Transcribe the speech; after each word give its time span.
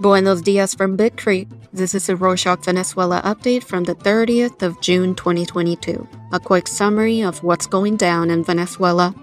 Buenos 0.00 0.40
dias 0.40 0.74
from 0.74 0.96
Big 0.96 1.18
Creek. 1.18 1.46
This 1.74 1.94
is 1.94 2.08
a 2.08 2.16
Rorschach 2.16 2.64
Venezuela 2.64 3.20
update 3.20 3.62
from 3.62 3.84
the 3.84 3.94
30th 3.94 4.62
of 4.62 4.80
June 4.80 5.14
2022. 5.14 6.08
A 6.32 6.40
quick 6.40 6.68
summary 6.68 7.20
of 7.20 7.42
what's 7.42 7.66
going 7.66 7.98
down 7.98 8.30
in 8.30 8.42
Venezuela. 8.42 9.14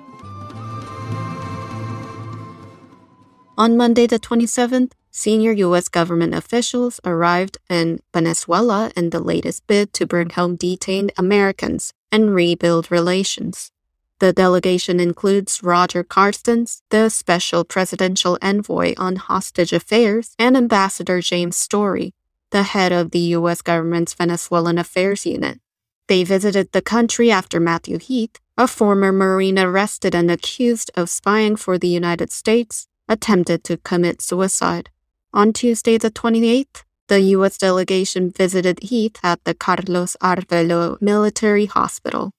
On 3.57 3.75
Monday, 3.75 4.05
the 4.05 4.19
27th, 4.19 4.91
senior 5.09 5.51
U.S. 5.53 5.87
government 5.87 6.35
officials 6.35 6.99
arrived 7.03 7.57
in 7.71 7.99
Venezuela 8.13 8.91
in 8.95 9.09
the 9.09 9.19
latest 9.19 9.65
bid 9.65 9.93
to 9.93 10.05
bring 10.05 10.29
home 10.29 10.55
detained 10.57 11.11
Americans 11.17 11.91
and 12.11 12.35
rebuild 12.35 12.91
relations. 12.91 13.71
The 14.19 14.33
delegation 14.33 14.99
includes 14.99 15.61
Roger 15.61 16.03
Carstens, 16.03 16.81
the 16.89 17.09
special 17.09 17.63
presidential 17.63 18.39
envoy 18.41 18.95
on 18.97 19.17
hostage 19.17 19.71
affairs, 19.71 20.33
and 20.39 20.57
Ambassador 20.57 21.21
James 21.21 21.55
Story, 21.55 22.15
the 22.49 22.63
head 22.63 22.91
of 22.91 23.11
the 23.11 23.19
U.S. 23.37 23.61
government's 23.61 24.15
Venezuelan 24.15 24.79
Affairs 24.79 25.27
Unit. 25.27 25.59
They 26.07 26.23
visited 26.23 26.71
the 26.71 26.81
country 26.81 27.29
after 27.29 27.59
Matthew 27.59 27.99
Heath, 27.99 28.39
a 28.57 28.67
former 28.67 29.11
Marine 29.11 29.59
arrested 29.59 30.15
and 30.15 30.31
accused 30.31 30.89
of 30.95 31.11
spying 31.11 31.55
for 31.55 31.77
the 31.77 31.87
United 31.87 32.31
States, 32.31 32.87
attempted 33.07 33.63
to 33.65 33.77
commit 33.77 34.21
suicide. 34.21 34.89
On 35.31 35.53
Tuesday, 35.53 35.99
the 35.99 36.09
28th, 36.09 36.83
the 37.07 37.19
U.S. 37.37 37.57
delegation 37.59 38.31
visited 38.31 38.81
Heath 38.81 39.17
at 39.21 39.43
the 39.43 39.53
Carlos 39.53 40.17
Arvelo 40.23 40.99
Military 40.99 41.67
Hospital. 41.67 42.31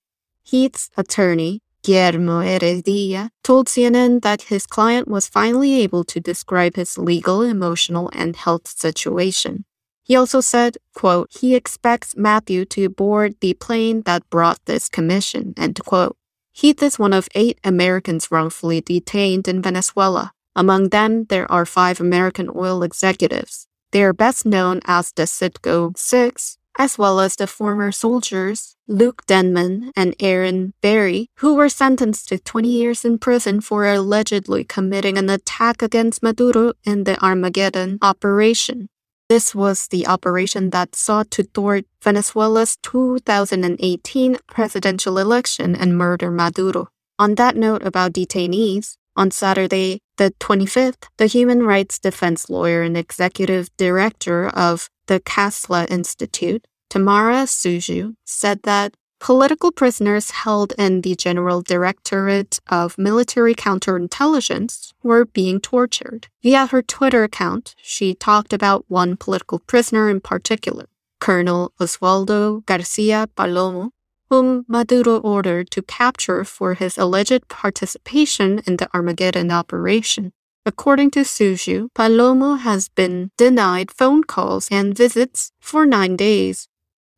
Heath's 0.43 0.91
attorney, 0.97 1.61
Guillermo 1.89 2.41
Heredia, 2.41 3.31
told 3.43 3.67
CNN 3.67 4.21
that 4.21 4.43
his 4.53 4.67
client 4.67 5.09
was 5.09 5.27
finally 5.27 5.81
able 5.81 6.05
to 6.05 6.21
describe 6.21 6.77
his 6.77 6.99
legal, 6.99 7.41
emotional, 7.41 8.11
and 8.13 8.37
health 8.37 8.69
situation. 8.69 9.65
He 10.03 10.15
also 10.15 10.43
said, 10.43 10.77
quote, 10.95 11.31
he 11.31 11.55
expects 11.55 12.15
Matthew 12.15 12.67
to 12.67 12.91
board 12.91 13.37
the 13.41 13.55
plane 13.55 14.03
that 14.03 14.29
brought 14.29 14.63
this 14.67 14.91
commission, 14.91 15.55
end 15.57 15.81
quote. 15.83 16.15
Heath 16.53 16.83
is 16.83 16.99
one 16.99 17.15
of 17.15 17.27
eight 17.35 17.59
Americans 17.65 18.31
wrongfully 18.31 18.83
detained 18.83 19.49
in 19.49 19.63
Venezuela. 19.63 20.33
Among 20.55 20.91
them, 20.91 21.25
there 21.31 21.51
are 21.51 21.65
five 21.65 22.03
American 22.03 22.51
oil 22.55 22.83
executives. 22.83 23.67
They 23.93 24.03
are 24.03 24.13
best 24.13 24.45
known 24.45 24.83
as 24.85 25.13
the 25.13 25.23
Citgo 25.23 25.97
Six, 25.97 26.58
as 26.79 26.97
well 26.97 27.19
as 27.19 27.37
the 27.37 27.47
former 27.47 27.91
soldiers 27.93 28.77
Luke 28.87 29.27
Denman 29.27 29.93
and 29.95 30.17
Airan 30.19 30.73
Berry, 30.81 31.29
who 31.39 31.55
were 31.55 31.69
sentenced 31.69 32.29
to 32.29 32.39
20 32.39 32.69
years 32.69 33.05
in 33.05 33.19
prison 33.19 33.61
for 33.61 33.87
allegedly 33.87 34.65
committing 34.65 35.19
an 35.19 35.29
attack 35.29 35.83
against 35.83 36.23
Maduro 36.23 36.73
in 36.85 37.05
the 37.05 37.23
Armageddon 37.23 37.99
operation. 38.01 38.89
This 39.29 39.55
was 39.55 39.89
the 39.89 40.07
operation 40.07 40.71
that 40.71 40.97
sought 40.97 41.31
to 41.33 41.43
thwart 41.43 41.85
Venezuela's 42.03 42.79
2018 42.83 44.39
presidential 44.47 45.19
election 45.19 45.77
and 45.77 45.99
murder 45.99 46.31
Maduro. 46.31 46.89
On 47.19 47.35
that 47.35 47.55
note 47.55 47.83
about 47.83 48.15
detainees, 48.15 48.97
on 49.19 49.33
Saturday, 49.33 50.01
the 50.17 50.33
25th, 50.39 51.09
the 51.17 51.27
human 51.27 51.65
rights 51.65 51.99
defense 51.99 52.49
lawyer 52.49 52.83
and 52.83 52.97
executive 52.97 53.69
director 53.77 54.49
of 54.49 54.89
the 55.09 55.21
CASLA 55.21 55.91
Institute, 55.91 56.65
Tamara 56.89 57.43
Suju, 57.45 58.15
said 58.25 58.61
that 58.63 58.95
political 59.19 59.73
prisoners 59.73 60.31
held 60.31 60.73
in 60.79 61.01
the 61.01 61.17
General 61.17 61.61
Directorate 61.63 62.61
of 62.69 62.97
Military 62.97 63.55
Counterintelligence 63.55 64.93
were 65.03 65.25
being 65.25 65.61
tortured. 65.61 66.29
Via 66.43 66.67
her 66.67 66.83
Twitter 66.83 67.25
account, 67.25 67.75
she 67.83 68.15
talked 68.15 68.53
about 68.53 68.85
one 68.89 69.17
political 69.17 69.59
prisoner 69.59 70.09
in 70.09 70.21
particular, 70.21 70.87
Colonel 71.21 71.73
Oswaldo 71.81 72.65
Garcia 72.67 73.29
Palomo, 73.37 73.91
whom 74.31 74.65
Maduro 74.69 75.19
ordered 75.19 75.71
to 75.71 75.83
capture 75.83 76.45
for 76.45 76.75
his 76.75 76.99
alleged 76.99 77.49
participation 77.49 78.61
in 78.67 78.77
the 78.77 78.89
Armageddon 78.95 79.51
operation. 79.51 80.33
According 80.67 81.13
to 81.13 81.21
Suju, 81.21 81.89
Palomo 81.95 82.59
has 82.59 82.89
been 82.89 83.31
denied 83.39 83.91
phone 83.91 84.25
calls 84.25 84.69
and 84.71 84.97
visits 84.97 85.51
for 85.61 85.87
nine 85.87 86.15
days. 86.17 86.69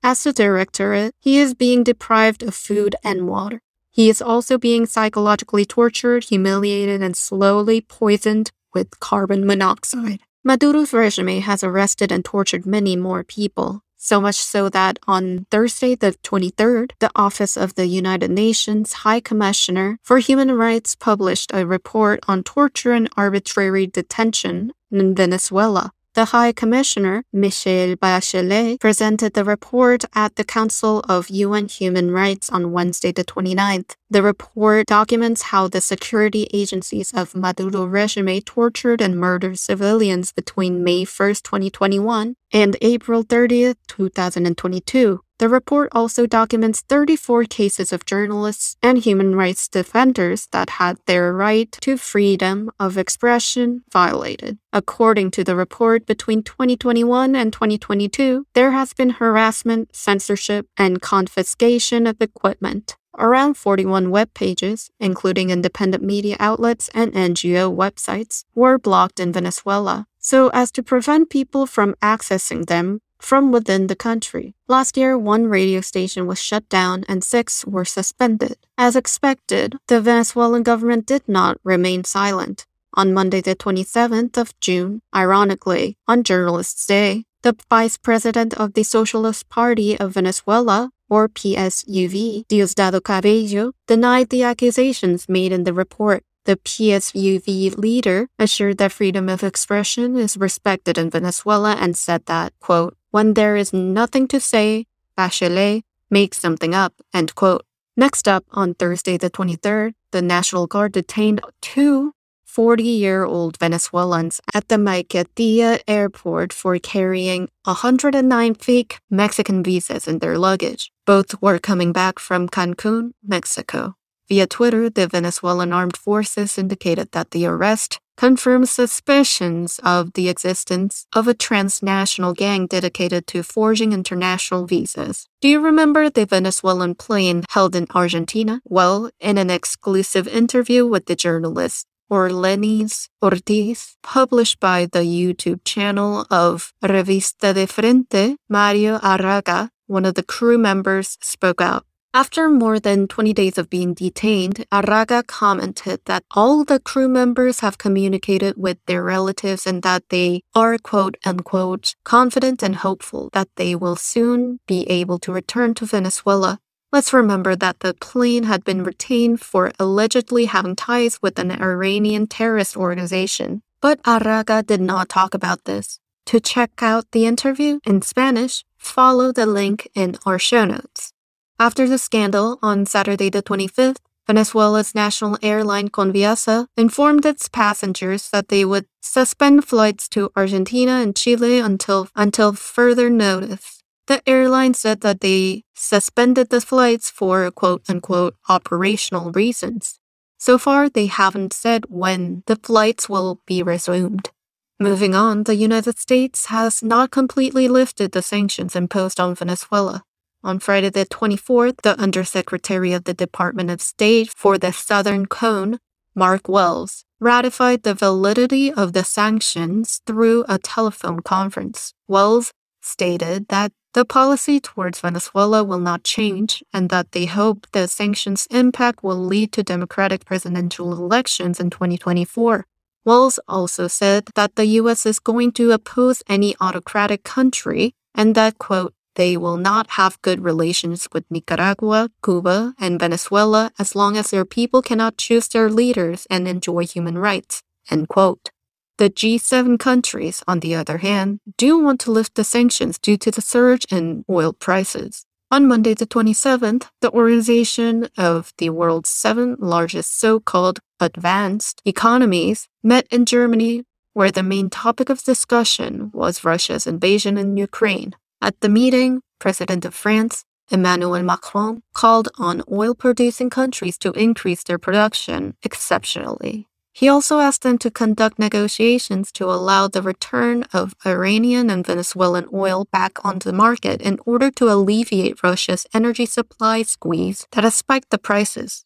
As 0.03 0.23
the 0.23 0.33
director, 0.33 1.11
he 1.19 1.39
is 1.39 1.55
being 1.55 1.83
deprived 1.83 2.43
of 2.43 2.55
food 2.55 2.95
and 3.03 3.27
water. 3.27 3.61
He 3.91 4.09
is 4.09 4.23
also 4.23 4.57
being 4.57 4.87
psychologically 4.87 5.65
tortured, 5.65 6.25
humiliated, 6.25 7.03
and 7.03 7.17
slowly 7.17 7.81
poisoned 7.81 8.53
with 8.73 9.01
carbon 9.01 9.45
monoxide. 9.45 10.21
Maduro's 10.45 10.93
regime 10.93 11.43
has 11.43 11.65
arrested 11.65 12.13
and 12.13 12.25
tortured 12.25 12.65
many 12.65 12.97
more 12.97 13.25
people. 13.25 13.83
So 14.03 14.19
much 14.19 14.37
so 14.37 14.71
that 14.71 14.99
on 15.07 15.45
Thursday, 15.51 15.95
the 15.95 16.13
23rd, 16.13 16.93
the 17.01 17.11
Office 17.15 17.55
of 17.55 17.75
the 17.75 17.87
United 17.87 18.31
Nations 18.31 19.05
High 19.05 19.21
Commissioner 19.21 19.99
for 20.03 20.19
Human 20.19 20.53
Rights 20.53 20.95
published 20.95 21.51
a 21.53 21.67
report 21.67 22.21
on 22.27 22.43
torture 22.43 22.93
and 22.93 23.11
arbitrary 23.19 23.87
detention 23.87 24.73
in 24.91 25.15
Venezuela. 25.15 25.93
The 26.15 26.25
High 26.25 26.51
Commissioner, 26.51 27.23
Michelle 27.33 27.95
Bachelet, 27.95 28.81
presented 28.81 29.35
the 29.35 29.45
report 29.45 30.05
at 30.13 30.35
the 30.35 30.43
Council 30.43 31.05
of 31.09 31.31
UN 31.31 31.69
Human 31.69 32.11
Rights 32.11 32.51
on 32.51 32.73
Wednesday, 32.73 33.13
the 33.13 33.25
29th. 33.25 33.95
The 34.11 34.21
report 34.21 34.89
documents 34.89 35.43
how 35.43 35.69
the 35.69 35.81
security 35.81 36.49
agencies 36.53 37.13
of 37.15 37.37
Maduro 37.37 37.85
regime 37.85 38.41
tortured 38.41 39.01
and 39.01 39.21
murdered 39.21 39.61
civilians 39.61 40.33
between 40.33 40.83
May 40.83 41.05
1, 41.05 41.29
2021 41.45 42.35
and 42.53 42.77
April 42.83 43.23
30, 43.23 43.75
2022. 43.87 45.21
The 45.41 45.49
report 45.49 45.89
also 45.93 46.27
documents 46.27 46.83
34 46.83 47.45
cases 47.45 47.95
of 47.95 48.05
journalists 48.05 48.77
and 48.83 48.99
human 48.99 49.35
rights 49.35 49.69
defenders 49.69 50.47
that 50.53 50.77
had 50.77 50.99
their 51.07 51.33
right 51.33 51.73
to 51.81 51.97
freedom 51.97 52.71
of 52.79 52.99
expression 52.99 53.83
violated. 53.91 54.59
According 54.71 55.31
to 55.31 55.43
the 55.43 55.57
report, 55.57 56.05
between 56.05 56.43
2021 56.43 57.35
and 57.35 57.55
2022, 57.55 58.49
there 58.53 58.73
has 58.73 58.93
been 58.93 59.17
harassment, 59.17 59.97
censorship, 59.97 60.67
and 60.77 61.01
confiscation 61.01 62.07
of 62.07 62.21
equipment. 62.21 62.99
Around 63.17 63.55
41 63.55 64.11
web 64.11 64.35
pages, 64.35 64.91
including 65.01 65.49
independent 65.49 66.05
media 66.05 66.37
outlets 66.39 66.91
and 66.93 67.15
NGO 67.15 67.75
websites, 67.75 68.45
were 68.55 68.79
blocked 68.79 69.19
in 69.19 69.33
Venezuela 69.33 70.07
so 70.19 70.51
as 70.53 70.71
to 70.71 70.83
prevent 70.83 71.31
people 71.31 71.65
from 71.65 71.95
accessing 72.03 72.67
them 72.67 73.01
from 73.21 73.53
within 73.53 73.87
the 73.87 73.97
country. 73.97 74.55
Last 74.69 74.97
year, 74.97 75.17
one 75.17 75.47
radio 75.47 75.81
station 75.81 76.27
was 76.27 76.41
shut 76.41 76.69
down 76.69 77.05
and 77.09 77.23
six 77.23 77.65
were 77.67 77.85
suspended. 77.85 78.57
As 78.77 78.97
expected, 78.97 79.77
the 79.89 80.01
Venezuelan 80.01 80.63
government 80.63 81.07
did 81.07 81.23
not 81.29 81.59
remain 81.65 82.05
silent. 82.05 82.67
On 82.95 83.15
Monday, 83.15 83.41
the 83.41 83.55
27th 83.55 84.37
of 84.37 84.59
June, 84.61 85.01
ironically, 85.15 85.97
on 86.09 86.25
Journalists' 86.25 86.87
Day, 86.87 87.25
the 87.43 87.57
vice 87.71 87.97
president 87.97 88.53
of 88.55 88.75
the 88.75 88.83
Socialist 88.83 89.49
Party 89.49 89.99
of 89.99 90.13
Venezuela, 90.13 90.91
or 91.09 91.29
PSUV, 91.29 92.47
Diosdado 92.49 93.03
Cabello, 93.03 93.73
denied 93.87 94.29
the 94.31 94.43
accusations 94.43 95.29
made 95.29 95.53
in 95.53 95.65
the 95.65 95.73
report. 95.73 96.23
The 96.45 96.57
PSUV 96.57 97.77
leader 97.77 98.29
assured 98.39 98.79
that 98.79 98.93
freedom 98.93 99.29
of 99.29 99.45
expression 99.45 100.17
is 100.17 100.37
respected 100.37 100.97
in 100.97 101.11
Venezuela 101.11 101.77
and 101.79 101.97
said 101.97 102.27
that, 102.27 102.53
quote, 102.61 102.97
when 103.11 103.35
there 103.35 103.57
is 103.57 103.73
nothing 103.73 104.27
to 104.29 104.41
say, 104.41 104.87
Bachelet 105.19 105.83
makes 106.11 106.39
something 106.39 106.75
up, 106.75 106.95
end 107.13 107.35
quote. 107.35 107.65
Next 107.97 108.27
up, 108.27 108.45
on 108.53 108.75
Thursday 108.75 109.17
the 109.17 109.31
23rd, 109.31 109.93
the 110.13 110.23
National 110.23 110.67
Guard 110.67 110.93
detained 110.93 111.41
two 111.61 112.15
40 112.45 112.83
year 112.83 113.25
old 113.25 113.59
Venezuelans 113.59 114.41
at 114.53 114.69
the 114.69 114.75
Maiquetía 114.75 115.81
airport 115.87 116.53
for 116.53 116.79
carrying 116.79 117.49
109 117.65 118.55
fake 118.55 118.99
Mexican 119.09 119.63
visas 119.63 120.09
in 120.09 120.19
their 120.19 120.37
luggage. 120.37 120.91
Both 121.07 121.41
were 121.41 121.61
coming 121.61 121.93
back 121.93 122.19
from 122.19 122.49
Cancun, 122.49 123.13
Mexico. 123.23 123.95
Via 124.31 124.47
Twitter, 124.47 124.89
the 124.89 125.09
Venezuelan 125.09 125.73
armed 125.73 125.97
forces 125.97 126.57
indicated 126.57 127.11
that 127.11 127.33
the 127.33 127.47
arrest 127.47 127.99
confirms 128.17 128.71
suspicions 128.71 129.81
of 129.83 130.13
the 130.13 130.29
existence 130.29 131.05
of 131.13 131.27
a 131.27 131.35
transnational 131.35 132.33
gang 132.33 132.69
dedicated 132.69 133.27
to 133.27 133.43
forging 133.43 133.93
international 133.93 134.67
visas. 134.67 135.27
Do 135.41 135.49
you 135.49 135.59
remember 135.59 136.09
the 136.09 136.27
Venezuelan 136.27 136.95
plane 136.95 137.43
held 137.51 137.75
in 137.75 137.89
Argentina? 137.93 138.61
Well, 138.65 139.11
in 139.19 139.37
an 139.37 139.51
exclusive 139.51 140.29
interview 140.29 140.87
with 140.87 141.07
the 141.07 141.17
journalist 141.17 141.87
Orlenis 142.09 143.09
Ortiz, 143.21 143.97
published 144.05 144.61
by 144.61 144.87
the 144.87 145.01
YouTube 145.01 145.65
channel 145.65 146.25
of 146.31 146.73
Revista 146.85 147.53
de 147.53 147.67
Frente, 147.67 148.37
Mario 148.49 148.99
Arraga, 148.99 149.71
one 149.89 150.05
of 150.05 150.15
the 150.15 150.23
crew 150.23 150.57
members, 150.57 151.19
spoke 151.21 151.61
out. 151.61 151.85
After 152.13 152.51
more 152.51 152.81
than 152.81 153.07
20 153.07 153.33
days 153.33 153.57
of 153.57 153.71
being 153.71 153.95
detained, 153.95 154.67
Arraga 154.73 155.25
commented 155.25 156.01
that 156.07 156.25
all 156.33 156.65
the 156.65 156.81
crew 156.81 157.09
members 157.09 157.61
have 157.61 157.79
communicated 157.79 158.55
with 158.57 158.79
their 158.87 159.05
relatives 159.05 159.65
and 159.65 159.85
that 159.85 160.03
they 160.09 160.43
are, 160.53 160.77
quote 160.79 161.17
unquote, 161.25 161.95
confident 162.03 162.65
and 162.65 162.75
hopeful 162.75 163.31
that 163.33 163.47
they 163.55 163.77
will 163.77 163.95
soon 163.95 164.59
be 164.67 164.91
able 164.91 165.21
to 165.21 165.33
return 165.33 165.73
to 165.75 165.87
Venezuela. 165.87 166.59
Let's 166.91 167.13
remember 167.13 167.55
that 167.55 167.79
the 167.79 167.95
plane 167.95 168.43
had 168.43 168.65
been 168.65 168.83
retained 168.83 169.41
for 169.41 169.71
allegedly 169.79 170.47
having 170.47 170.75
ties 170.75 171.23
with 171.23 171.39
an 171.39 171.53
Iranian 171.53 172.27
terrorist 172.27 172.77
organization. 172.77 173.63
But 173.81 174.03
Arraga 174.03 174.67
did 174.67 174.81
not 174.81 175.09
talk 175.09 175.33
about 175.33 175.65
this. 175.65 176.01
To 176.27 176.41
check 176.41 176.73
out 176.83 177.13
the 177.13 177.27
interview 177.27 177.79
in 177.87 178.03
Spanish, 178.03 178.65
follow 178.77 179.31
the 179.31 179.47
link 179.47 179.89
in 179.95 180.17
our 180.27 180.41
show 180.41 180.65
notes. 180.65 181.13
After 181.61 181.87
the 181.87 181.99
scandal 181.99 182.59
on 182.63 182.87
Saturday 182.87 183.29
the 183.29 183.43
25th, 183.43 183.99
Venezuela's 184.27 184.95
national 184.95 185.37
airline 185.43 185.91
Conviasa 185.91 186.69
informed 186.75 187.27
its 187.27 187.51
passengers 187.51 188.31
that 188.31 188.49
they 188.49 188.65
would 188.65 188.87
suspend 189.03 189.67
flights 189.67 190.09
to 190.09 190.31
Argentina 190.35 190.93
and 191.03 191.15
Chile 191.15 191.59
until 191.59 192.09
until 192.17 192.55
further 192.55 193.11
notice. 193.11 193.83
The 194.07 194.27
airline 194.27 194.73
said 194.73 195.03
that 195.03 195.21
they 195.21 195.65
suspended 195.75 196.49
the 196.49 196.63
flights 196.63 197.11
for 197.11 197.51
quote 197.51 197.83
unquote 197.91 198.37
operational 198.49 199.31
reasons. 199.31 200.01
So 200.39 200.57
far, 200.57 200.89
they 200.89 201.09
haven't 201.09 201.53
said 201.53 201.85
when 201.91 202.43
the 202.47 202.57
flights 202.57 203.07
will 203.07 203.43
be 203.47 203.63
resumed. 203.63 204.31
Moving 204.79 205.15
on, 205.15 205.43
the 205.43 205.57
United 205.57 205.99
States 205.99 206.47
has 206.47 206.83
not 206.83 207.11
completely 207.11 207.69
lifted 207.69 208.13
the 208.13 208.23
sanctions 208.23 208.75
imposed 208.75 209.21
on 209.21 209.35
Venezuela. 209.35 210.05
On 210.43 210.59
Friday 210.59 210.89
the 210.89 211.05
24th, 211.05 211.83
the 211.83 212.01
Undersecretary 212.01 212.95
of 212.95 213.05
the 213.05 213.13
Department 213.13 213.71
of 213.71 213.83
State 213.83 214.31
for 214.31 214.57
the 214.57 214.73
Southern 214.73 215.27
Cone, 215.27 215.79
Mark 216.15 216.49
Wells, 216.49 217.05
ratified 217.21 217.83
the 217.83 217.93
validity 217.93 218.73
of 218.73 218.95
the 218.95 219.05
sanctions 219.05 220.01
through 220.07 220.47
a 220.49 220.59
telephone 220.59 221.21
conference. 221.21 221.93
Wells 222.09 222.53
stated 222.81 223.49
that 223.49 223.73
the 223.93 224.07
policy 224.07 224.61
towards 224.61 225.01
Venezuela 225.01 225.63
will 225.63 225.79
not 225.79 226.05
change 226.05 226.63
and 226.73 226.89
that 226.89 227.13
they 227.13 227.27
hope 227.27 227.67
the 227.73 227.87
sanctions' 227.87 228.47
impact 228.51 229.05
will 229.05 229.19
lead 229.19 229.53
to 229.53 229.63
democratic 229.63 230.25
presidential 230.25 230.93
elections 230.93 231.61
in 231.61 231.69
2024. 231.69 232.65
Wells 233.05 233.39
also 233.47 233.89
said 233.89 234.31
that 234.37 234.57
the 234.57 234.67
U.S. 234.81 235.05
is 235.05 235.19
going 235.19 235.53
to 235.53 235.73
oppose 235.73 236.23
any 236.29 236.55
autocratic 236.61 237.25
country 237.25 237.93
and 238.15 238.35
that, 238.35 238.59
quote, 238.59 238.95
they 239.15 239.37
will 239.37 239.57
not 239.57 239.91
have 239.91 240.23
good 240.23 240.43
relations 240.43 241.09
with 241.13 241.25
Nicaragua, 241.31 242.11
Cuba, 242.25 242.75
and 242.79 243.01
Venezuela 243.01 243.73
as 243.79 243.95
long 243.95 244.17
as 244.17 244.31
their 244.31 244.45
people 244.45 244.83
cannot 244.83 245.19
choose 245.19 245.49
their 245.49 245.69
leaders 245.69 246.27
and 246.31 246.47
enjoy 246.47 246.87
human 246.87 247.19
rights. 247.19 247.63
End 247.91 248.09
quote. 248.09 248.51
The 248.99 249.11
G7 249.11 249.79
countries, 249.79 250.43
on 250.47 250.61
the 250.61 250.75
other 250.75 250.99
hand, 250.99 251.41
do 251.57 251.79
want 251.79 252.01
to 252.01 252.11
lift 252.11 252.35
the 252.35 252.45
sanctions 252.45 252.99
due 252.99 253.17
to 253.17 253.31
the 253.31 253.41
surge 253.41 253.87
in 253.91 254.25
oil 254.29 254.53
prices. 254.53 255.25
On 255.51 255.67
Monday, 255.67 255.95
the 255.95 256.07
27th, 256.07 256.91
the 257.01 257.11
Organization 257.11 258.09
of 258.17 258.53
the 258.59 258.71
world's 258.71 259.11
seven 259.11 259.57
largest 259.59 260.17
so 260.17 260.39
called 260.39 260.79
advanced 261.01 261.83
economies 261.85 262.69
met 262.83 263.07
in 263.11 263.25
Germany, 263.25 263.85
where 264.13 264.31
the 264.31 264.43
main 264.43 264.71
topic 264.71 265.09
of 265.09 265.25
discussion 265.25 266.11
was 266.13 266.45
Russia's 266.45 266.87
invasion 266.87 267.37
in 267.39 267.57
Ukraine. 267.57 268.15
At 268.43 268.61
the 268.61 268.69
meeting, 268.69 269.21
President 269.39 269.85
of 269.85 269.95
France, 269.95 270.45
Emmanuel 270.71 271.23
Macron, 271.23 271.83
called 271.93 272.29
on 272.39 272.63
oil 272.71 272.95
producing 272.95 273.51
countries 273.51 273.99
to 273.99 274.13
increase 274.13 274.63
their 274.63 274.79
production 274.79 275.57
exceptionally. 275.63 276.67
He 276.93 277.09
also 277.09 277.39
asked 277.39 277.63
them 277.63 277.79
to 277.79 277.91
conduct 277.91 278.39
negotiations 278.39 279.31
to 279.33 279.45
allow 279.45 279.89
the 279.89 280.03
return 280.03 280.65
of 280.73 280.95
Iranian 281.07 281.71
and 281.71 281.87
Venezuelan 281.87 282.49
oil 282.53 282.87
back 282.91 283.25
onto 283.25 283.49
the 283.49 283.57
market 283.57 284.01
in 284.01 284.19
order 284.27 284.51
to 284.53 284.71
alleviate 284.71 285.43
Russia's 285.43 285.87
energy 285.95 286.27
supply 286.27 286.83
squeeze 286.83 287.47
that 287.53 287.65
has 287.65 287.75
spiked 287.77 288.11
the 288.11 288.19
prices. 288.19 288.85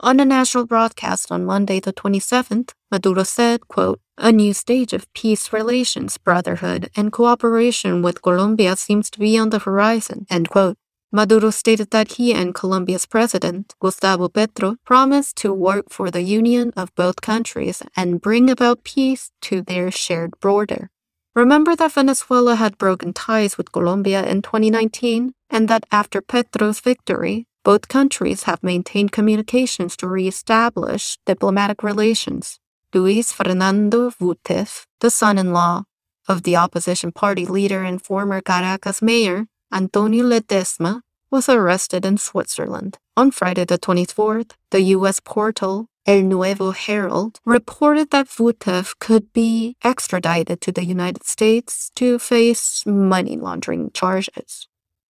On 0.00 0.20
a 0.20 0.24
national 0.24 0.66
broadcast 0.66 1.30
on 1.30 1.44
Monday, 1.44 1.80
the 1.80 1.92
27th, 1.92 2.72
Maduro 2.90 3.22
said, 3.22 3.68
quote, 3.68 4.00
A 4.16 4.30
new 4.30 4.54
stage 4.54 4.92
of 4.92 5.12
peace 5.12 5.52
relations, 5.52 6.18
brotherhood, 6.18 6.88
and 6.96 7.10
cooperation 7.10 8.00
with 8.00 8.22
Colombia 8.22 8.76
seems 8.76 9.10
to 9.10 9.18
be 9.18 9.36
on 9.36 9.50
the 9.50 9.58
horizon. 9.58 10.26
Maduro 11.12 11.50
stated 11.50 11.90
that 11.90 12.12
he 12.12 12.32
and 12.32 12.54
Colombia's 12.54 13.06
president, 13.06 13.74
Gustavo 13.80 14.28
Petro, 14.28 14.76
promised 14.84 15.36
to 15.38 15.52
work 15.52 15.90
for 15.90 16.10
the 16.10 16.22
union 16.22 16.72
of 16.76 16.94
both 16.94 17.20
countries 17.20 17.82
and 17.96 18.20
bring 18.20 18.48
about 18.48 18.84
peace 18.84 19.30
to 19.42 19.62
their 19.62 19.90
shared 19.90 20.38
border. 20.40 20.90
Remember 21.34 21.74
that 21.74 21.92
Venezuela 21.92 22.54
had 22.54 22.78
broken 22.78 23.12
ties 23.12 23.58
with 23.58 23.72
Colombia 23.72 24.24
in 24.24 24.42
2019 24.42 25.34
and 25.50 25.68
that 25.68 25.86
after 25.90 26.20
Petro's 26.20 26.78
victory, 26.78 27.46
both 27.64 27.88
countries 27.88 28.44
have 28.44 28.62
maintained 28.62 29.10
communications 29.10 29.96
to 29.96 30.06
re-establish 30.06 31.18
diplomatic 31.26 31.82
relations. 31.82 32.60
Luis 32.94 33.32
Fernando 33.32 34.10
Vuteff, 34.10 34.86
the 35.00 35.10
son-in-law 35.10 35.82
of 36.28 36.44
the 36.44 36.54
opposition 36.54 37.10
party 37.10 37.44
leader 37.44 37.82
and 37.82 38.00
former 38.00 38.40
Caracas 38.40 39.02
mayor, 39.02 39.46
Antonio 39.72 40.24
Ledezma, 40.24 41.00
was 41.28 41.48
arrested 41.48 42.06
in 42.06 42.16
Switzerland. 42.16 42.98
On 43.16 43.32
Friday 43.32 43.64
the 43.64 43.78
24th, 43.78 44.52
the 44.70 44.80
U.S. 44.96 45.18
portal 45.18 45.88
El 46.06 46.22
Nuevo 46.22 46.70
Herald 46.70 47.40
reported 47.44 48.10
that 48.10 48.28
Vuteff 48.28 48.94
could 49.00 49.32
be 49.32 49.76
extradited 49.82 50.60
to 50.60 50.70
the 50.70 50.84
United 50.84 51.24
States 51.24 51.90
to 51.96 52.20
face 52.20 52.84
money 52.86 53.36
laundering 53.36 53.90
charges. 53.92 54.68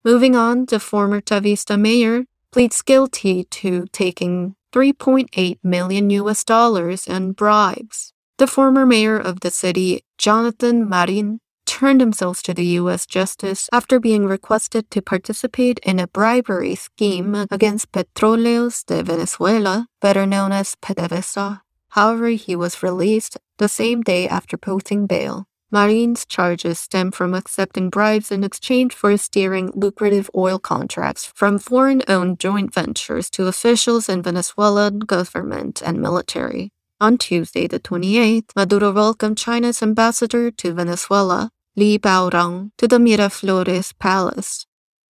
Moving 0.05 0.35
on, 0.35 0.65
the 0.65 0.79
former 0.79 1.19
Tavista 1.19 1.77
mayor 1.77 2.25
pleads 2.51 2.81
guilty 2.81 3.43
to 3.45 3.85
taking 3.91 4.55
3.8 4.75 5.57
million 5.63 6.09
US 6.09 6.43
dollars 6.43 7.07
in 7.07 7.31
bribes. 7.31 8.11
The 8.37 8.45
former 8.45 8.85
mayor 8.85 9.17
of 9.17 9.39
the 9.39 9.49
city, 9.49 10.03
Jonathan 10.17 10.89
Marin, 10.89 11.39
turned 11.65 12.01
himself 12.01 12.43
to 12.43 12.53
the 12.53 12.65
U.S. 12.81 13.05
justice 13.05 13.69
after 13.71 14.01
being 14.01 14.25
requested 14.25 14.91
to 14.91 15.01
participate 15.01 15.79
in 15.83 15.97
a 15.97 16.07
bribery 16.07 16.75
scheme 16.75 17.47
against 17.49 17.93
Petróleos 17.93 18.85
de 18.85 19.01
Venezuela, 19.01 19.87
better 20.01 20.25
known 20.25 20.51
as 20.51 20.75
PDVSA. 20.75 21.61
However, 21.91 22.27
he 22.27 22.57
was 22.57 22.83
released 22.83 23.37
the 23.57 23.69
same 23.69 24.01
day 24.01 24.27
after 24.27 24.57
posting 24.57 25.07
bail. 25.07 25.47
Marin's 25.71 26.25
charges 26.25 26.79
stem 26.79 27.11
from 27.11 27.33
accepting 27.33 27.89
bribes 27.89 28.31
in 28.31 28.43
exchange 28.43 28.93
for 28.93 29.17
steering 29.17 29.71
lucrative 29.75 30.29
oil 30.35 30.59
contracts 30.59 31.25
from 31.25 31.57
foreign 31.57 32.01
owned 32.07 32.39
joint 32.39 32.73
ventures 32.73 33.29
to 33.31 33.47
officials 33.47 34.07
in 34.07 34.21
Venezuelan 34.21 34.99
government 34.99 35.81
and 35.83 36.01
military. 36.01 36.71
On 37.01 37.17
Tuesday, 37.17 37.67
the 37.67 37.79
28th, 37.79 38.51
Maduro 38.55 38.91
welcomed 38.91 39.37
China's 39.37 39.81
ambassador 39.81 40.49
to 40.51 40.73
Venezuela, 40.73 41.49
Li 41.75 41.97
Baorong, 41.99 42.71
to 42.77 42.87
the 42.87 42.99
Miraflores 42.99 43.93
Palace. 43.99 44.65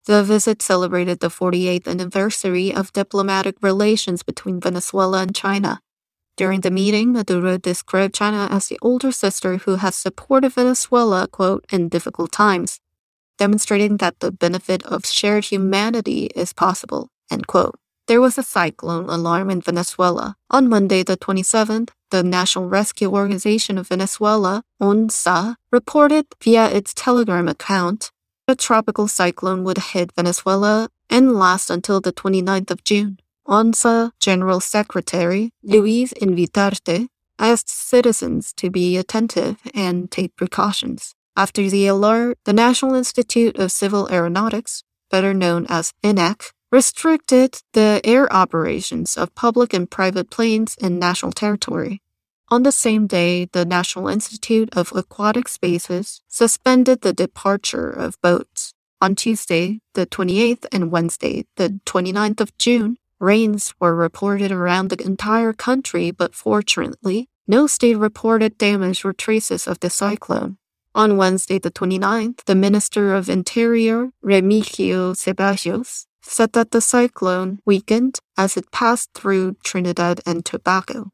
The 0.07 0.23
visit 0.23 0.63
celebrated 0.63 1.21
the 1.21 1.29
48th 1.29 1.87
anniversary 1.89 2.73
of 2.73 2.93
diplomatic 2.93 3.57
relations 3.61 4.23
between 4.23 4.61
Venezuela 4.61 5.23
and 5.23 5.35
China. 5.35 5.81
During 6.37 6.63
the 6.63 6.71
meeting, 6.71 7.13
Maduro 7.13 7.59
described 7.59 8.15
China 8.15 8.49
as 8.51 8.67
the 8.67 8.79
older 8.83 9.13
sister 9.13 9.59
who 9.59 9.77
has 9.77 9.95
supported 9.95 10.53
Venezuela, 10.53 11.29
quote, 11.29 11.65
in 11.71 11.89
difficult 11.89 12.33
times, 12.33 12.81
demonstrating 13.39 13.99
that 13.99 14.21
the 14.21 14.33
benefit 14.33 14.83
of 14.85 15.07
shared 15.07 15.45
humanity 15.47 16.27
is 16.35 16.53
possible, 16.53 17.11
end 17.31 17.47
quote. 17.47 17.79
There 18.07 18.21
was 18.21 18.37
a 18.37 18.43
cyclone 18.43 19.09
alarm 19.09 19.49
in 19.49 19.61
Venezuela. 19.61 20.37
On 20.51 20.69
Monday, 20.69 21.03
the 21.03 21.17
27th, 21.17 21.91
the 22.11 22.23
National 22.23 22.69
Rescue 22.69 23.11
Organization 23.11 23.79
of 23.79 23.89
Venezuela, 23.89 24.63
ONSA, 24.83 25.57
reported 25.71 26.27
via 26.43 26.69
its 26.69 26.93
Telegram 26.93 27.49
account 27.49 28.11
a 28.47 28.55
tropical 28.55 29.09
cyclone 29.09 29.65
would 29.65 29.79
hit 29.79 30.13
Venezuela 30.13 30.91
and 31.09 31.33
last 31.33 31.71
until 31.71 32.01
the 32.01 32.13
29th 32.13 32.71
of 32.71 32.85
June. 32.85 33.19
ONSA 33.47 34.13
General 34.21 34.59
Secretary 34.59 35.51
Luis 35.63 36.15
Invitarte 36.15 37.09
asked 37.39 37.69
citizens 37.69 38.53
to 38.55 38.71
be 38.71 38.97
attentive 38.97 39.59
and 39.75 40.11
take 40.11 40.35
precautions. 40.37 41.15
After 41.37 41.69
the 41.69 41.87
alert, 41.87 42.39
the 42.45 42.53
National 42.53 42.95
Institute 42.95 43.59
of 43.59 43.71
Civil 43.71 44.09
Aeronautics, 44.11 44.83
better 45.11 45.35
known 45.35 45.67
as 45.69 45.93
INAC, 46.03 46.53
restricted 46.73 47.61
the 47.73 48.01
air 48.03 48.33
operations 48.33 49.17
of 49.17 49.35
public 49.35 49.75
and 49.75 49.91
private 49.91 50.31
planes 50.31 50.75
in 50.81 50.99
national 50.99 51.33
territory. 51.33 52.01
On 52.49 52.63
the 52.63 52.73
same 52.73 53.07
day, 53.07 53.47
the 53.53 53.65
National 53.65 54.09
Institute 54.09 54.71
of 54.77 54.93
Aquatic 54.95 55.49
Spaces 55.49 56.23
suspended 56.29 57.03
the 57.03 57.13
departure 57.13 57.91
of 57.91 58.21
boats. 58.23 58.75
On 59.01 59.15
Tuesday, 59.15 59.81
the 59.95 60.07
28th, 60.07 60.67
and 60.73 60.91
Wednesday, 60.91 61.45
the 61.57 61.81
29th 61.85 62.41
of 62.41 62.57
June, 62.59 62.97
rains 63.25 63.75
were 63.81 63.95
reported 63.95 64.53
around 64.53 64.91
the 64.91 65.03
entire 65.05 65.53
country, 65.53 66.11
but 66.11 66.35
fortunately, 66.35 67.29
no 67.47 67.67
state 67.67 67.97
reported 67.97 68.59
damage 68.59 69.05
or 69.05 69.13
traces 69.13 69.67
of 69.67 69.81
the 69.81 69.91
cyclone. 69.91 70.59
On 70.95 71.17
Wednesday, 71.17 71.59
the 71.59 71.71
29th, 71.71 72.45
the 72.45 72.55
Minister 72.55 73.15
of 73.15 73.29
Interior, 73.29 74.11
Remigio 74.23 75.15
Ceballos, 75.17 76.07
said 76.23 76.53
that 76.53 76.71
the 76.71 76.81
cyclone 76.81 77.59
weakened 77.67 78.21
as 78.37 78.57
it 78.57 78.71
passed 78.71 79.11
through 79.15 79.57
Trinidad 79.65 80.21
and 80.25 80.45
Tobago. 80.45 81.11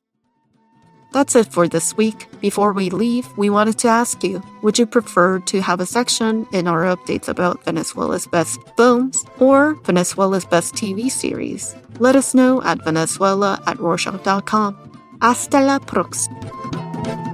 That's 1.12 1.35
it 1.35 1.52
for 1.52 1.67
this 1.69 1.97
week. 1.97 2.29
Before 2.40 2.73
we 2.73 2.90
leave, 2.90 3.26
we 3.37 3.50
wanted 3.50 3.79
to 3.79 3.88
ask 3.88 4.23
you 4.23 4.43
would 4.62 4.79
you 4.79 4.87
prefer 4.87 5.40
to 5.40 5.61
have 5.61 5.81
a 5.81 5.87
section 5.87 6.47
in 6.52 6.69
our 6.69 6.83
updates 6.85 7.29
about 7.29 7.64
Venezuela's 7.64 8.26
best 8.26 8.61
films 8.76 9.25
or 9.38 9.75
Venezuela's 9.85 10.45
best 10.45 10.75
TV 10.75 11.11
series? 11.11 11.75
Let 11.99 12.17
us 12.17 12.35
know 12.35 12.62
at 12.62 12.85
venezuela 12.85 13.61
at 13.67 13.79
rorschach.com. 13.79 14.76
Hasta 15.21 15.61
la 15.61 15.79
próxima. 15.79 17.30